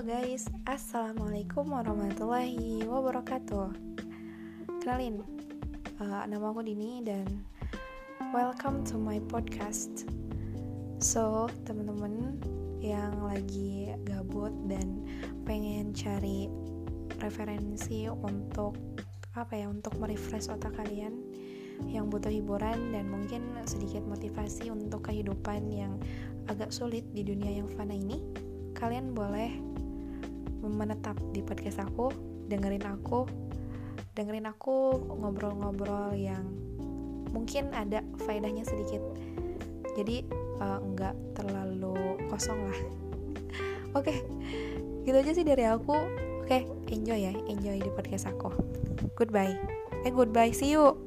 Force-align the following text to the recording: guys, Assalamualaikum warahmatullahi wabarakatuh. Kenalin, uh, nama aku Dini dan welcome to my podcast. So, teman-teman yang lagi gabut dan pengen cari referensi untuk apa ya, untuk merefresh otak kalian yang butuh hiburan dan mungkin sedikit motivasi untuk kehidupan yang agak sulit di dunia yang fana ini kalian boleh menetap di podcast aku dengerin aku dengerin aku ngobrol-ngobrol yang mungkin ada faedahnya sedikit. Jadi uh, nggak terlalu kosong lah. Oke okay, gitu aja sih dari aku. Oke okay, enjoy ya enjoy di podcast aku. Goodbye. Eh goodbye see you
guys, 0.00 0.48
Assalamualaikum 0.64 1.68
warahmatullahi 1.68 2.88
wabarakatuh. 2.88 3.76
Kenalin, 4.80 5.20
uh, 6.00 6.24
nama 6.24 6.56
aku 6.56 6.64
Dini 6.64 7.04
dan 7.04 7.28
welcome 8.32 8.80
to 8.88 8.96
my 8.96 9.20
podcast. 9.28 10.08
So, 11.04 11.52
teman-teman 11.68 12.40
yang 12.80 13.12
lagi 13.20 13.92
gabut 14.08 14.56
dan 14.72 15.04
pengen 15.44 15.92
cari 15.92 16.48
referensi 17.20 18.08
untuk 18.08 18.72
apa 19.36 19.52
ya, 19.52 19.68
untuk 19.68 20.00
merefresh 20.00 20.48
otak 20.48 20.80
kalian 20.80 21.12
yang 21.92 22.08
butuh 22.08 22.32
hiburan 22.32 22.96
dan 22.96 23.04
mungkin 23.12 23.44
sedikit 23.68 24.00
motivasi 24.08 24.72
untuk 24.72 25.12
kehidupan 25.12 25.68
yang 25.68 26.00
agak 26.48 26.72
sulit 26.72 27.04
di 27.12 27.20
dunia 27.20 27.60
yang 27.60 27.68
fana 27.68 27.92
ini 27.92 28.37
kalian 28.78 29.10
boleh 29.12 29.50
menetap 30.62 31.18
di 31.34 31.42
podcast 31.42 31.82
aku 31.82 32.14
dengerin 32.46 32.86
aku 32.86 33.26
dengerin 34.14 34.50
aku 34.50 34.98
ngobrol-ngobrol 35.06 36.14
yang 36.14 36.42
mungkin 37.30 37.70
ada 37.70 38.02
faedahnya 38.26 38.66
sedikit. 38.66 38.98
Jadi 39.94 40.26
uh, 40.58 40.82
nggak 40.82 41.38
terlalu 41.38 42.18
kosong 42.26 42.58
lah. 42.66 42.80
Oke 43.98 44.10
okay, 44.10 44.18
gitu 45.06 45.16
aja 45.22 45.32
sih 45.34 45.46
dari 45.46 45.62
aku. 45.70 45.94
Oke 46.42 46.66
okay, 46.66 46.94
enjoy 46.94 47.30
ya 47.30 47.32
enjoy 47.46 47.78
di 47.78 47.90
podcast 47.94 48.26
aku. 48.26 48.50
Goodbye. 49.14 49.54
Eh 50.02 50.10
goodbye 50.10 50.50
see 50.50 50.74
you 50.74 50.98